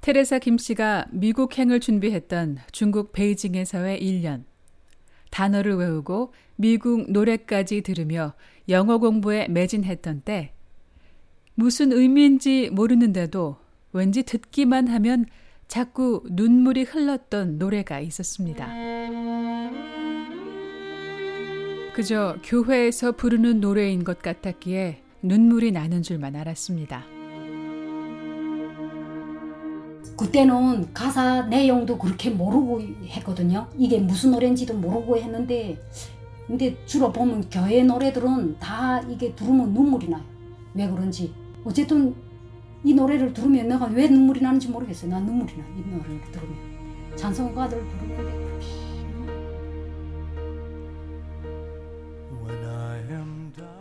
[0.00, 4.44] 테레사 김 씨가 미국행을 준비했던 중국 베이징에서의 1년.
[5.30, 8.32] 단어를 외우고 미국 노래까지 들으며
[8.68, 10.52] 영어 공부에 매진했던 때
[11.54, 13.58] 무슨 의미인지 모르는데도
[13.92, 15.26] 왠지 듣기만 하면
[15.68, 18.66] 자꾸 눈물이 흘렀던 노래가 있었습니다.
[21.92, 27.19] 그저 교회에서 부르는 노래인 것 같았기에 눈물이 나는 줄만 알았습니다.
[30.20, 33.66] 그때는 가사 내용도 그렇게 모르고 했거든요.
[33.78, 35.80] 이게 무슨 노래인지도 모르고 했는데
[36.46, 40.22] 근데 주로 보면 교회 노래들은 다 이게 들으면 눈물이 나요.
[40.74, 41.32] 왜 그런지.
[41.64, 42.14] 어쨌든
[42.84, 45.10] 이 노래를 들으면 내가 왜 눈물이 나는지 모르겠어요.
[45.10, 45.64] 난 눈물이 나.
[45.68, 47.16] 이 노래를 들으면.
[47.16, 48.50] 찬송가들 부르는데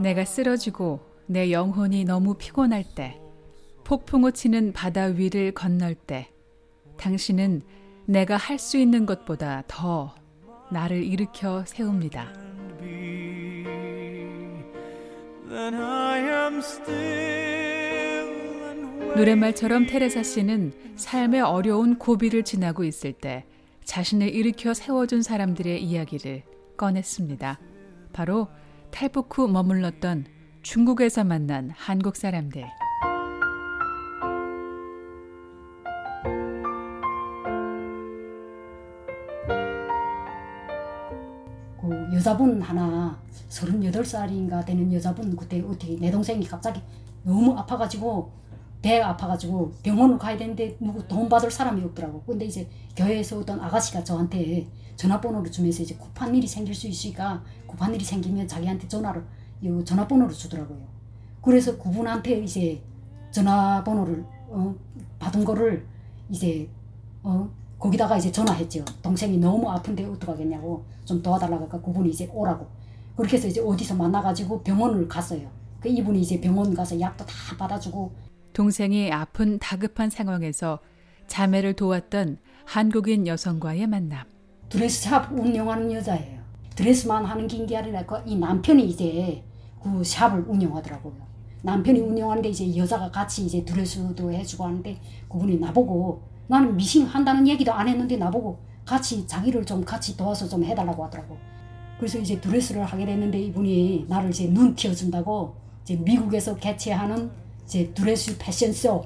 [0.00, 3.20] 내가 쓰러지고 내 영혼이 너무 피곤할 때,
[3.84, 6.30] 폭풍우 치는 바다 위를 건널 때,
[6.96, 7.62] 당신은
[8.06, 10.14] 내가 할 수 있는 것보다 더
[10.70, 12.32] 나를 일으켜 세웁니다.
[19.16, 23.44] 노랫말처럼 테레사 씨는 삶의 어려운 고비를 지나고 있을 때
[23.84, 26.42] 자신을 일으켜 세워준 사람들의 이야기를
[26.76, 27.60] 꺼냈습니다.
[28.12, 28.48] 바로
[28.90, 30.26] 탈북 후 머물렀던
[30.62, 32.64] 중국에서 만난 한국 사람들.
[42.24, 46.80] 여자분 하나 38살인가 되는 여자분 그때 어떻게 내 동생이 갑자기
[47.22, 48.32] 너무 아파가지고
[48.80, 52.22] 배가 아파가지고 병원을 가야 되는데 누구 돈 받을 사람이 없더라고.
[52.22, 57.94] 근데 이제 교회에서 어떤 아가씨가 저한테 전화번호를 주면서 이제 급한 일이 생길 수 있으니까 급한
[57.94, 59.22] 일이 생기면 자기한테 전화를
[59.60, 60.80] 이 전화번호를 주더라고요.
[61.42, 62.80] 그래서 그분한테 이제
[63.32, 64.74] 전화번호를 어,
[65.18, 65.86] 받은 거를
[66.30, 66.70] 이제
[67.22, 67.50] 어,
[67.84, 68.82] 거기다가 이제 전화했죠.
[69.02, 72.66] 동생이 너무 아픈데 어떡하겠냐고 좀 도와달라고 하니까 그분이 이제 오라고.
[73.14, 75.50] 그렇게 해서 이제 어디서 만나가지고 병원을 갔어요.
[75.80, 78.10] 그 이분이 이제 병원 가서 약도 다 받아주고
[78.54, 80.78] 동생이 아픈 다급한 상황에서
[81.26, 84.24] 자매를 도왔던 한국인 여성과의 만남.
[84.70, 86.40] 드레스샵 운영하는 여자예요.
[86.76, 89.44] 드레스만 하는 게 아니라 그이 남편이 이제
[89.82, 91.16] 그 샵을 운영하더라고요.
[91.60, 94.98] 남편이 운영하는데 이제 여자가 같이 이제 드레스도 해주고 하는데
[95.28, 100.64] 그분이 나보고 나는 미싱 한다는 얘기도 안 했는데 나보고 같이 자기를 좀 같이 도와서 좀
[100.64, 101.36] 해달라고 하더라고.
[101.98, 107.30] 그래서 이제 드레스를 하게 됐는데 이분이 나를 이제 눈 띄워준다고 이제 미국에서 개최하는
[107.64, 109.04] 이제 드레스 패션쇼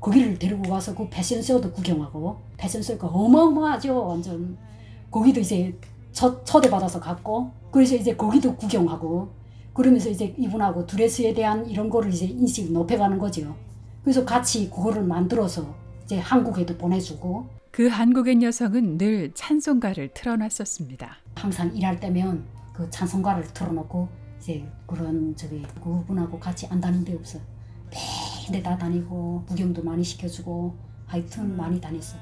[0.00, 4.56] 거기를 데리고 가서 그 패션쇼도 구경하고 패션쇼가 어마어마하죠 완전
[5.10, 5.76] 거기도 이제
[6.12, 9.28] 첫, 초대받아서 갔고 그래서 이제 거기도 구경하고
[9.72, 13.54] 그러면서 이제 이분하고 드레스에 대한 이런 거를 이제 인식을 높여가는 거죠
[14.02, 15.74] 그래서 같이 그거를 만들어서
[16.08, 21.18] 이제 한국에도 보내주고 그 한국인 여성은 늘 찬송가를 틀어놨었습니다.
[21.34, 24.08] 항상 일할 때면 그 찬송가를 틀어놓고
[24.40, 27.38] 이제 그런 저기 그분하고 같이 안 다닌 데 없어.
[28.50, 30.74] 매일 다 다니고 구경도 많이 시켜주고
[31.04, 32.16] 하여튼 많이 다녔어.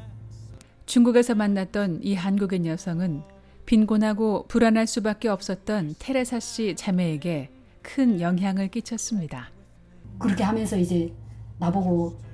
[0.87, 3.23] 중국에서 만났던 이 한국인 여성은
[3.67, 7.51] 빈곤하고 불안할 수밖에 없었던 테레사 씨 자매에게
[7.83, 9.49] 큰 영향을 끼쳤습니다.
[10.19, 11.15] 그렇게 하면서 이제
[11.61, 12.27] 나보고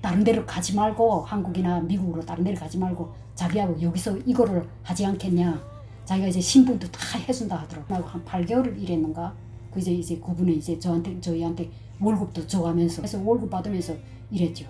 [0.00, 5.62] 다른 데로 가지 말고 한국이나 미국으로 다른 데로 가지 말고 자기하고 여기서 이거를 하지 않겠냐.
[6.04, 7.94] 자기가 이제 신분도 다 해준다 하더라고.
[8.06, 9.34] 한 8개월을 일했는가.
[9.72, 13.94] 그 이제 이제 그분이 이제 저한테 저희한테 월급도 줘가면서 그래서 월급 받으면서
[14.30, 14.66] 일했죠.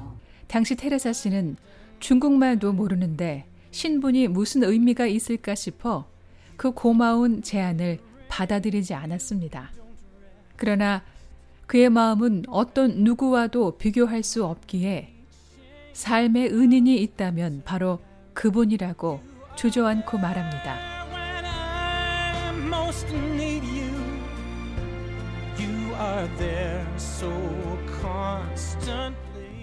[0.46, 1.56] 당시 테레사 씨는
[2.00, 6.06] 중국말도 모르는데 신분이 무슨 의미가 있을까 싶어
[6.56, 9.70] 그 고마운 제안을 받아들이지 않았습니다.
[10.56, 11.02] 그러나
[11.66, 15.19] 그의 마음은 어떤 누구와도 비교할 수 없기에
[15.93, 17.99] 삶의 은인이 있다면 바로
[18.34, 19.21] 그분이라고
[19.56, 20.77] 주저앉고 말합니다.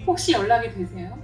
[0.06, 1.16] 혹시 연락이 되세요?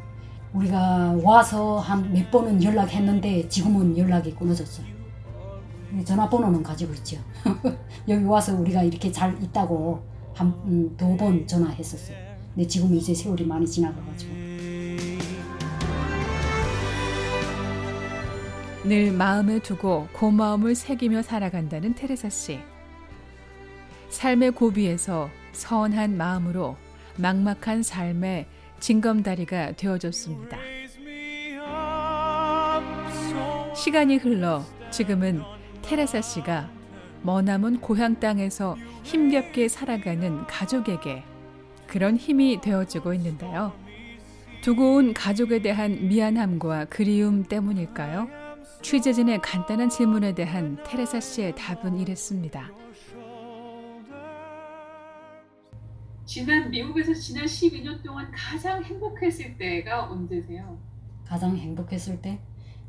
[0.53, 4.87] 우리가 와서 한 몇 번은 연락했는데 지금은 연락이 끊어졌어요.
[6.05, 7.19] 전화번호는 가지고 있죠.
[8.09, 10.03] 여기 와서 우리가 이렇게 잘 있다고
[10.35, 10.53] 한
[10.97, 12.17] 두번 음, 전화했었어요.
[12.55, 14.33] 근데 지금 이제 세월이 많이 지나가가지고.
[18.85, 22.61] 늘 마음에 두고 고마움을 새기며 살아간다는 테레사 씨.
[24.11, 26.77] 삶의 고비에서 선한 마음으로
[27.17, 28.47] 막막한 삶의
[28.81, 30.59] 징검다리가 되어줬습니다.
[33.75, 35.41] 시간이 흘러 지금은
[35.81, 36.69] 테레사 씨가
[37.23, 41.25] 머나먼 고향 땅에서 힘겹게 살아가는 가족에게
[41.87, 43.73] 그런 힘이 되어주고 있는데요.
[44.61, 48.44] 두고 온 가족에 대한 미안함과 그리움 때문일까요?
[48.85, 52.71] 취재진의 간단한 질문에 대한 테레사 씨의 답은 이랬습니다.
[56.27, 60.79] 지난 미국에서 지난 12년 동안 가장 행복했을 때가 언제세요?
[61.25, 62.39] 가장 행복했을 때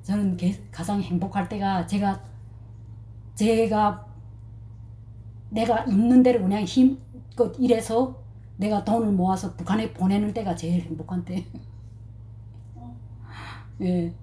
[0.03, 2.21] 저는 게, 가장 행복할 때가 제가
[3.35, 4.05] 제가
[5.49, 8.21] 내가 있는 대로 그냥 힘껏 일해서
[8.57, 11.45] 내가 돈을 모아서 북한에 보내는 때가 제일 행복한 때.
[13.79, 14.13] 예.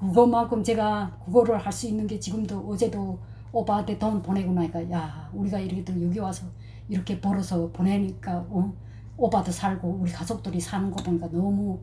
[0.00, 3.18] 그것만큼 제가 그거를 할 수 있는 게 지금도 어제도
[3.52, 6.46] 오빠한테 돈 보내고 나니까 야 우리가 이렇게 또 여기 와서
[6.88, 8.72] 이렇게 벌어서 보내니까 어,
[9.16, 11.80] 오빠도 살고 우리 가족들이 사는 거 보니까 너무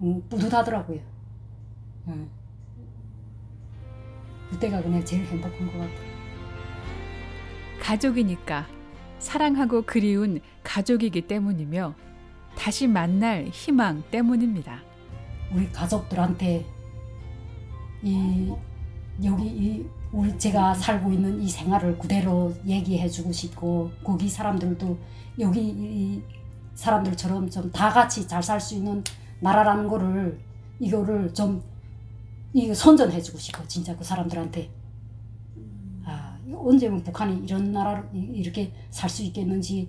[0.00, 0.98] 음, 뿌듯하더라고요.
[2.08, 2.28] 예.
[4.50, 6.12] 그때가 그냥 제일 행복한 것 같아요.
[7.80, 8.66] 가족이니까
[9.18, 11.94] 사랑하고 그리운 가족이기 때문이며
[12.56, 14.80] 다시 만날 희망 때문입니다.
[15.54, 16.66] 우리 가족들한테
[18.02, 18.52] 이
[19.24, 24.98] 여기 이 우리 제가 살고 있는 이 생활을 그대로 얘기해주고 싶고 거기 사람들도
[25.40, 26.22] 여기 이
[26.74, 29.02] 사람들처럼 좀 다 같이 잘 살 수 있는
[29.40, 30.38] 나라라는 거를
[30.80, 31.62] 이거를 좀
[32.52, 34.70] 이거 선전해주고 싶어 진짜 그 사람들한테.
[36.04, 39.88] 아 언제면 북한이 이런 나라로 이렇게 살 수 있겠는지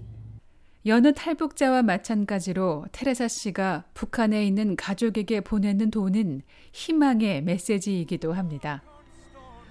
[0.86, 6.42] 여느 탈북자와 마찬가지로 테레사 씨가 북한에 있는 가족에게 보내는 돈은
[6.74, 8.84] 희망의 메시지이기도 합니다.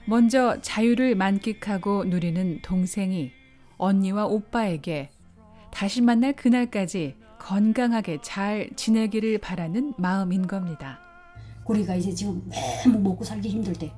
[0.07, 3.31] 먼저 자유를 만끽하고 누리는 동생이
[3.77, 5.11] 언니와 오빠에게
[5.71, 10.99] 다시 만날 그날까지 건강하게 잘 지내기를 바라는 마음인 겁니다.
[11.67, 12.43] 우리가 이제 지금
[12.85, 13.93] 너무 먹고 살기 힘들 때,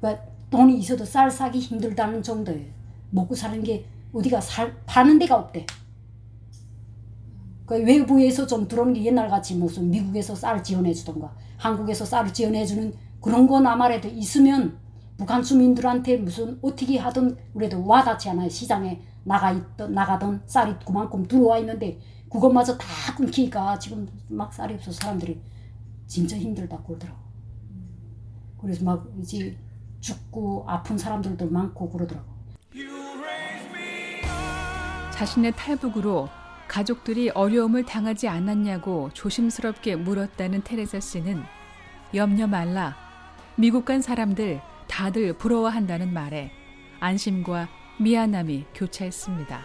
[0.00, 2.66] 그러니까 돈이 있어도 쌀 사기 힘들다는 정도예요.
[3.10, 5.66] 먹고 사는 게 어디가 살 파는 데가 없대.
[7.66, 12.94] 그 외부에서 좀 들어오는 게 옛날같이 무슨 미국에서 쌀 지원해 주던가 한국에서 쌀을 지원해 주는
[13.20, 14.78] 그런 건 아무래도 있으면
[15.16, 18.48] 북한 주민들한테 무슨 어떻게 하든 그래도 와닿지 않아요.
[18.48, 21.98] 시장에 나가 있던 나가던 쌀이 그만큼 들어와 있는데
[22.30, 22.86] 그것마저 다
[23.16, 25.40] 끊기니까 지금 막 쌀이 없어서 사람들이
[26.06, 27.18] 진짜 힘들다 그러더라고.
[28.60, 29.56] 그래서 막 이제
[30.00, 32.36] 죽고 아픈 사람들도 많고 그러더라고.
[35.10, 36.28] 자신의 탈북으로
[36.76, 41.42] 가족들이 어려움을 당하지 않았냐고 조심스럽게 물었다는 테레사 씨는
[42.12, 42.94] 염려 말라.
[43.54, 46.52] 미국 간 사람들 다들 부러워한다는 말에
[47.00, 47.68] 안심과
[47.98, 49.58] 미안함이 교차했습니다.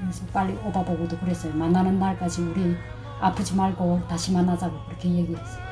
[0.00, 1.52] 그래서 빨리 오빠 보고도 그랬어요.
[1.54, 2.76] 만나는 날까지 우리
[3.20, 5.64] 아프지 말고 다시 만나자고 그렇게 얘기했어요.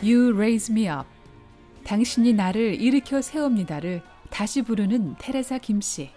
[0.00, 1.11] You raise me up.
[1.92, 4.00] 당신이 나를 일으켜 세웁니다를
[4.30, 6.08] 다시 부르는 테레사 김씨.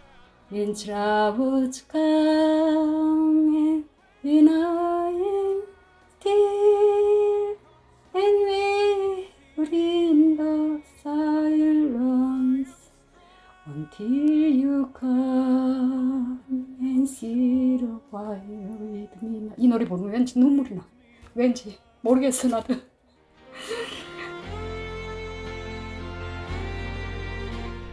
[19.58, 20.88] 이 노래 부르면 왠지 눈물이 나.
[21.34, 22.95] 왠지 모르겠어 나도.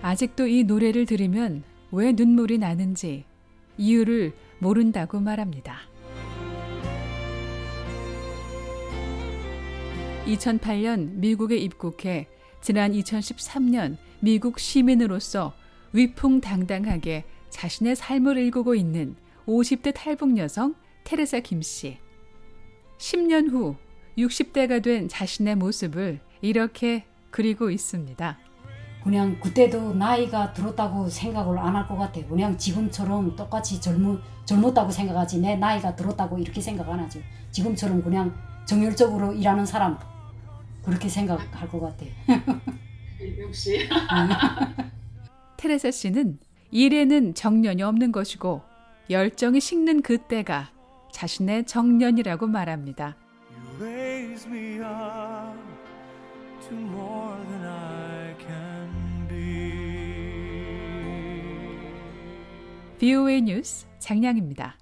[0.02, 1.62] 아직도 이 노래를 들으면
[1.93, 3.25] 왜 눈물이 나는지
[3.78, 5.79] 이유를 모른다고 말합니다.
[10.26, 12.29] 2008년 미국에 입국해
[12.60, 15.53] 지난 2013년 미국 시민으로서
[15.93, 19.15] 위풍당당하게 자신의 삶을 일구고 있는
[19.46, 20.74] 50대 탈북 여성
[21.05, 21.98] 테레사 김 씨.
[22.98, 23.76] 10년 후
[24.19, 28.38] 60대가 된 자신의 모습을 이렇게 그리고 있습니다.
[29.02, 32.20] 그냥 그때도 나이가 들었다고 생각을 안 할 것 같아.
[32.28, 35.40] 그냥 지금처럼 똑같이 젊, 젊었다고 생각하지.
[35.40, 37.20] 내 나이가 들었다고 이렇게 생각 안 하죠.
[37.50, 38.32] 지금처럼 그냥
[38.64, 39.98] 정열적으로 일하는 사람
[40.84, 42.06] 그렇게 생각할 것 같아.
[43.40, 43.88] 역시.
[45.56, 46.38] 테레사 씨는
[46.70, 48.62] 일에는 정년이 없는 것이고
[49.10, 50.70] 열정이 식는 그때가
[51.12, 53.16] 자신의 정년이라고 말합니다.
[63.02, 64.81] VOA 뉴스 장량입니다.